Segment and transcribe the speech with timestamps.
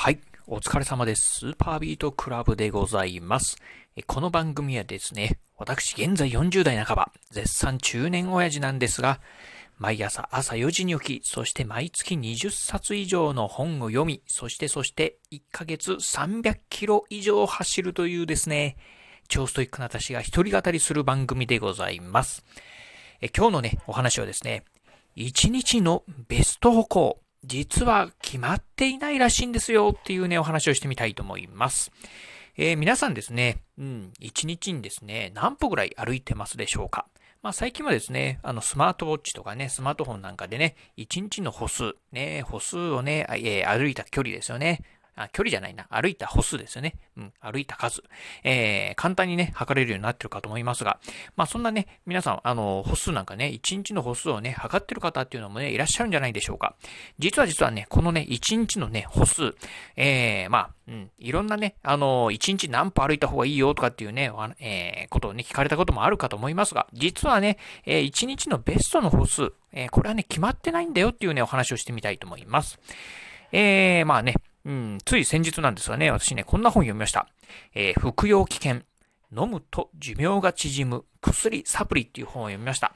[0.00, 0.20] はい。
[0.46, 1.40] お疲れ様です。
[1.40, 3.58] スーパービートクラブでございます。
[4.06, 9.20] この番組はですね、私現在40代半ば、絶賛中年親父なんですが、
[9.76, 18.78] 毎朝朝4時に起き、そして毎月20冊以上の本を読み、そしてそして1ヶ月300キロ以上走るというですね、
[19.28, 22.42] 超ストイックな私が一人語りする番組でございます。
[23.20, 24.64] え今日のね、お話はですね、
[25.16, 27.20] 1日のベスト歩行。
[27.44, 31.90] 実は決まっていないらしいんですよっていうね、お話をしてみたいと思います。
[32.56, 37.06] えー、皆さんですね、うん、1日にですね、何歩ぐらい歩いてますでしょうか
[37.42, 44.82] まあ最近はですね、あのスマートウォッチとかね、スマートフォンなんかでね、1日の歩数、ね、歩数をね、えー、歩いた距離ですよね。
[45.22, 45.86] あ、距離じゃないな。
[45.90, 46.94] 歩いた歩数ですよね。
[47.16, 48.02] うん、歩いた数。
[48.44, 50.98] えー、簡単にね、測れるようになってるかと思いますが、
[51.36, 56.74] まあそんなね、皆さん、あの、歩数なんかね、1日の歩数をね、測ってる方っていうのもね、いらっしゃるんじゃないでしょうか。
[57.18, 59.54] 実は実はね、このね、1日のね、歩数、
[59.96, 72.80] えー、まあ、うん、いろんなね、あの、1日何歩歩いた方がいいよとかっていうね、えー、ことをね、聞かれたこともあるかと思いますが、実はね、えー、1日のベストの歩数、えー、これはね、決まってないんだよっていうね、お話をしてみたいと思います。
[73.52, 77.28] えー、まあね、うん、つい先日なんですがね、私ね、こんな本読みました。
[77.74, 78.82] えー、服用危険。
[79.32, 82.92] 飲むと寿命が縮む薬、サプリっていう本を読みました。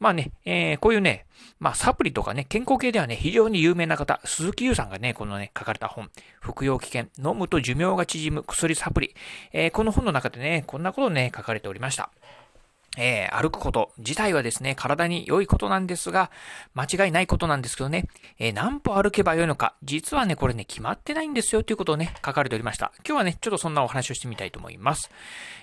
[0.00, 1.26] まあね、えー、こういうね、
[1.60, 9.14] まあサプリとかね、健康系ではね、非常に有名な方、鈴木優さんがね、このね、書かれた本、服用危険、飲むと寿命が縮む薬、サプリ。
[9.52, 12.10] えー、この本の中でね、こんなことね、書かれておりました。
[12.96, 16.30] えー、歩くこと自体はですね、体に良いことなんですが、
[16.74, 18.08] 間違いないことなんですけどね、
[18.38, 22.92] えー、何歩歩けばよいのか、実はね、これね、決まってないんですよということをね、書かれておりました。
[23.06, 25.10] 今日はね、ちょっとそんなお話をしてみたいと思います。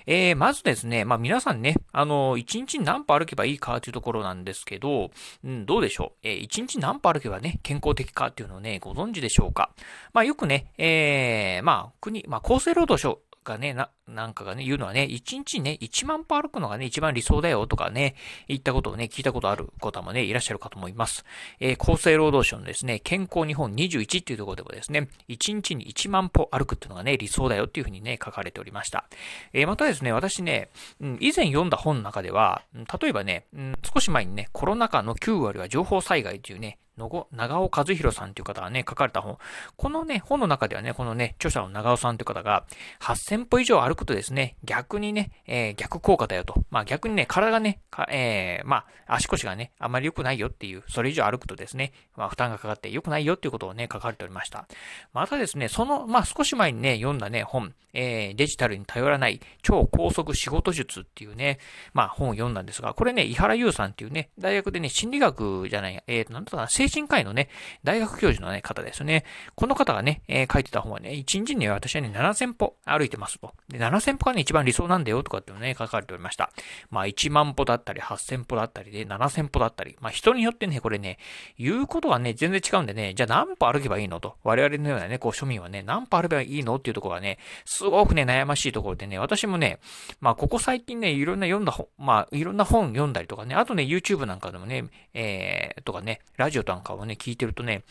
[0.06, 5.10] えー、まずですね、まあ皆さんね、あの、1日に何歩歩けばいいかというところなんですけど、
[5.44, 6.18] うん、どうでしょう。
[6.28, 9.70] えー、1日何歩歩けばね、健康的かっていうのをね、ご存知でしょうか。
[10.12, 18.14] まあよくね、えー、まあ国、まあ厚生労働省がね、な、なんかがね、言うのはね、1日ね、1万歩歩くのがね、一番理想だよとかね、
[18.48, 21.24] 言ったことをね、聞いたことある方もね、いらっしゃるかと思います。
[21.60, 29.04] えー、厚生労働省のですね、健康日本21っていうところでもですね、1日に1万歩歩くっていうのがね、理想だよっていうふうにね、書かれておりました。
[29.52, 30.70] えー、またですね、私ね、
[31.00, 32.62] うん、以前読んだ本の中では、
[33.00, 39.38] 例えばね、うん、少し前にね、コロナ禍の9割は情報災害というね、の長尾和弘さんという方がね、書かれた本。
[39.76, 42.64] このね、本の中ではね、このね、著者の長尾さんという方が、
[43.00, 46.54] 8000歩以上歩くとですね、逆にね、えー、逆効果だよと。
[46.70, 54.66] まあ逆にね、体がね、えー、まあ足腰がね、あまり良くないよっていう、それ以上歩くとですね、まあ負担がかかって良くないよっていうことをね、書かれておりました。
[55.12, 61.58] またですね、その、まあ少し前にね、読んだね、本、えー、デジタルに頼らない超高速仕事術っていうね、
[61.92, 67.48] まあ本を読んだんですが、これね、井原優さんっていうね、大学でね、心理学じゃない、えー、なんだかな、精神科医のね、
[67.82, 69.24] 大学教授のね、方ですね。
[69.54, 73.52] この方がね、えー、書いてた本はね、1日に私はね、7000歩歩いてますと。
[73.68, 76.50] で、7000歩がね、一番理想なんだよとかってね、書かれておりました。
[76.90, 79.96] まあ、1万歩だったり、8000歩だったりで、7000歩だったり。
[80.00, 81.18] まあ、人によってね、これね、
[81.58, 84.36] 言うことはね、全然違うんでね、じゃあ何歩歩けばいいのと。
[84.42, 89.78] 我々のようなね、こう、庶民はね、何歩歩けばいいのっていうところがね、すごくね、悩ましいところでね、私もね、
[90.20, 94.84] まあ、ここ最近ね、いろんな読んだ本、まあ、いろんな本読んだりとかね、あとね、YouTube なんかでもね、
[95.14, 97.84] えー、とかね、ラジオとなんかをね、聞いてるとね、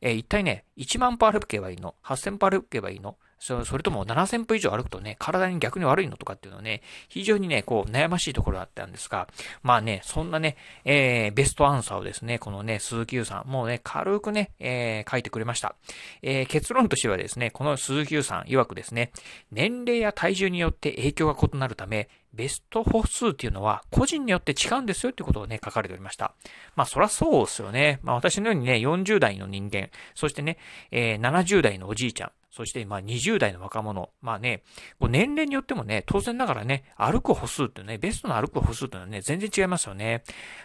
[0.00, 3.16] えー、一体ね、1万歩歩けばいいの ?8000 歩歩けばいいの？
[3.38, 9.28] それとも7000歩以上歩くとね、体に逆に悪いのとかっていうのはね、非常にね、こう悩ましいところだったんですが、
[9.62, 15.76] まあね、そんなね、えー、ベストアンサーをですね、このね、鈴木優さん、もうね、軽くね、えー、書いてくれました。
[16.22, 19.12] えー、結論としてはですね、この鈴木優さん曰くですね、
[19.52, 26.34] 年齢や体重によって影響が異なるため、ベスト歩数っていうのは個人によって違うんですよってことをね、書かれておりました。
[26.76, 28.00] まあ、そらそうですよね。
[28.02, 30.58] まあ、私のようにね、40代の人間、そしてね、
[30.90, 34.10] えー、70代のおじいちゃん、そして、まあ、20代の若者。
[34.20, 34.62] まあね、
[34.98, 40.22] こう年齢によってもね、当然ながらね、歩く歩数ってね、ベストの歩く歩数ってのはね、全然違いますよね。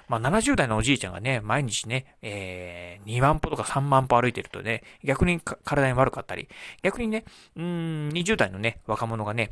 [0.08, 6.48] まあ、70代のおじいちゃんがね、毎日ね、えー、2万歩とか3万歩歩いてるとね、逆に体に悪かったり、
[6.82, 7.26] 逆にね、
[7.56, 9.52] うん、20代のね、若者がね、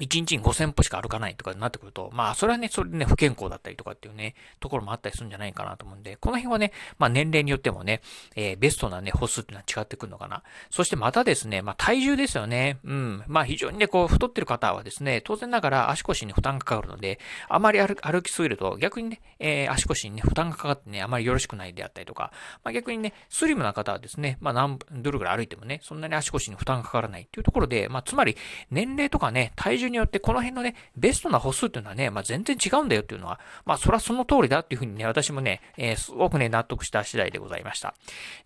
[0.00, 8.00] 1日に5000歩しか歩かないとかになってくると、まあ、それはね、それでね、不健康だったりとかっていうね、ところもあったりするんじゃないかなと思うんで、この辺はね、まあ、年齢によってもね、
[8.34, 10.42] えー、ベストなね、歩数っていうのは違ってくるのかな。
[10.70, 12.78] そしてまたですね、まあ、体重ですよね。
[12.84, 13.22] うん。
[13.28, 22.32] まあ、非常にね、こう、太ってる方はですね、当然ながら足腰に負担がかかるので、あまり歩きすぎると、逆にね、えー、足腰にね、負担がかかってね、あまりよろしくないであったりとか、
[22.64, 28.36] まあ、逆にね、スリムな方はですね、まあ、何ドルぐらい歩いてもね、そんなに足腰に負担がかからないっていうところで、まあ、つまり、
[28.72, 37.94] 年齢とかね、体体重によってこの辺のね、ベストな歩数っていうのはね、まあ、全然違うんだよっていうのは、まあ、そらその通りだっていうふうにね、私もね、えー、すごくね、納得した次第でございました。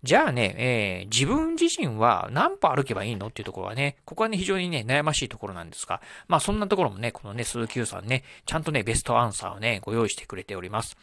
[0.01, 10.97] じゃあね、えー、自分自身は何歩歩けばいいのっていうところはね、ここはね、非常にね、悩ましいところなんですが、まあ、そんなところもね、このね、鈴木さんね、ちゃんとね、ベストアンサーをね、ご用意してくれております。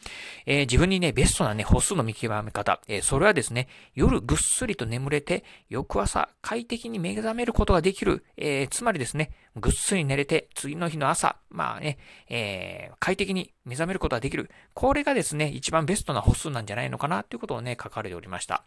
[0.47, 11.99] えー、自分にね、ベストなね、歩数の見極め方、えー、それはですね、夜ぐっすりと眠れて、翌朝快適に目覚めることができる、えー、つまりですね、ぐっすり寝れて、次の日の朝、まあね、
[12.29, 14.51] えー、快適に目覚めることができる。
[14.75, 18.65] これがですね、一番ベストな歩数なんじゃないのかな、ということをね、書かれておりました。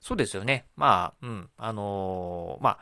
[0.00, 0.64] そうですよね。
[0.76, 2.78] まあ、うん、あのー、まあ、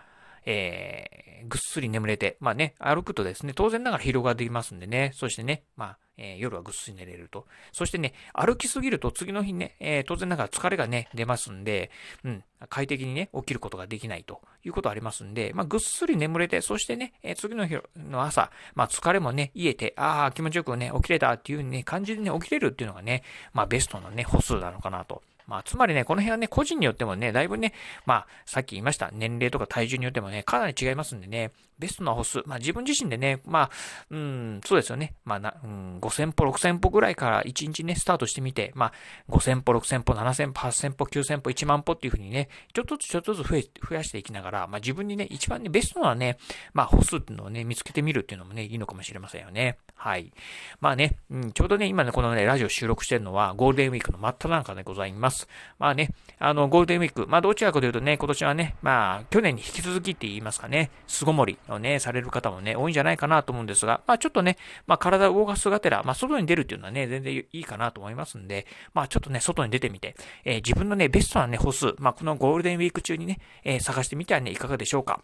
[0.51, 7.47] えー、ぐっすり眠れて、まあね、歩くとですね、当然ながら疲労ができますんでね、そしてね、まあ、えー、夜はぐっすり寝れると。
[7.71, 11.91] そしてね、歩きすぎると次の日ね、えー、当然ながら疲れがね、出ますんで、
[12.25, 14.41] うん、快適にね、起きることができないと。
[14.65, 23.23] いうことありますんで、まあ、ぐっすり眠れて、そしてね、えー、次の日の朝、まあ、疲れもね、癒えて、ああ、気持ちよくね、起きれたっていうね、感じでね、起きれるっていうのがね、
[23.53, 25.23] まあ、ベストなね、歩数なのかなと。
[25.49, 27.73] まあ、つまりね、この辺はね、個人によってもね、だいぶね、
[28.05, 33.71] まあ、さっき言いました、年齢とか体重によってもね、かなり違いますんでね、ベストな歩数、まあ自分自身でね、まあ、
[34.11, 38.93] うん、そうですよね、まあな、うん、5000歩、6000歩ぐらいから1日ね、スタートしてみて、まあ、
[39.31, 46.39] 5000歩、6000歩、7000歩、8000歩、9000歩、1万歩っていうふうにね、ちょっとずつちょっとずつ増え、増やしていきながら、まあ自分にね、一番ね、ベストなね、
[46.75, 49.79] まあ歩数っていうのをね、見つけてみるっていうのもね、いいのかもしれませんよね。
[49.95, 50.33] はい。
[50.81, 55.38] まあね、うん、ちょうどね、今ね、このね、ラジオ収録してるのは、ゴールデンウィークの真っ只中でございます。
[55.79, 64.57] まあね、あの、ゴールデンウィーク、まあどちらかというとね、今年はね、まあ、去年に引き続きって言いますかね、巣ごもりをね、される方もね、多いんじゃないかなと思うんですが、まあちょっとね、
[64.87, 75.21] まあ体を動かすがてら、まあ外に出るっていうのはね、全然いいかなと思いますんで、まあちょっとね、外に出てみて、えー、自分のね、ベストなね、歩数、まあこのゴールデンウィーク中にね、えー、探してみてはね、いかがでしょうか。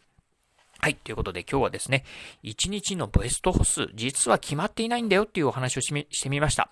[0.85, 0.97] はい。
[0.97, 2.05] ということで今日はですね、
[2.43, 6.69] 1日のベスト歩数、実は決まっていないんだよっていうお話をししてみました。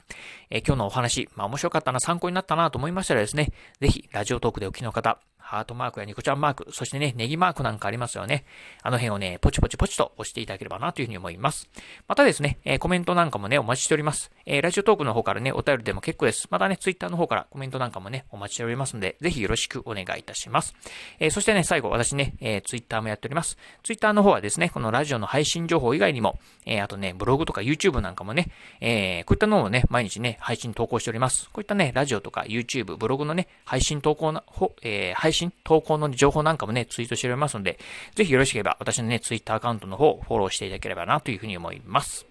[0.50, 8.44] えー、今日のお話、まあ面白かったな、参考になったなと思いましたらですね、ぜひラジオトークでお聞きの方、ハートマークやニコちゃんマーク、そしてね、ネギマークなんかありますよね。
[8.82, 11.68] あの辺をね、ポチポチポチと押していただければなというふうに思います。
[12.08, 14.30] またですね、えー、コメントなんかもね、お待ちしております。
[14.46, 16.48] えー、ラジオトークの方からね、お便りでも結構です。
[16.50, 20.74] またね、ツイッターの方からコメントなんかもね、お待ちしておりますので、ぜひよろしくお願いいたします。
[21.18, 23.58] えー、そしてね、最後、私ね、えー、ツイッターもやっております。
[23.82, 28.48] ツイッターの方はですね、このラジオの配信情報以外にも、えー、あとね、ブログとか YouTube なんかもね、
[28.80, 31.46] えー、こういったのをね、毎日ね、配信投稿しております。
[31.46, 34.42] こういったね、ラジオとか YouTube、ブログのね、配信投稿の、
[34.82, 37.78] えー、配信投稿の情報なんかもね、ツイートしておりますので、
[38.14, 42.26] ぜひよろしければ私のね、ツイッターアカウントの方、フォローしていただければなというふうに思います。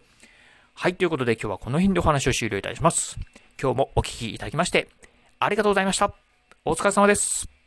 [0.75, 3.17] はい、ということで今日はこの辺でお話を終了いたします。
[3.59, 4.87] 今日もお聴きいただきまして、
[5.39, 6.13] ありがとうございました。
[6.63, 7.60] お疲れ様です。